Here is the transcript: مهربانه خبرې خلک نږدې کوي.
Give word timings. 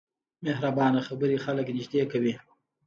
مهربانه 0.45 0.99
خبرې 1.07 1.37
خلک 1.45 1.67
نږدې 1.77 2.01
کوي. 2.11 2.33